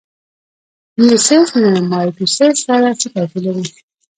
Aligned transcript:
میوسیس 1.01 1.49
له 1.61 1.69
مایټوسیس 1.91 2.57
سره 2.67 2.89
څه 2.99 3.07
توپیر 3.13 3.41
لري؟ 3.55 3.65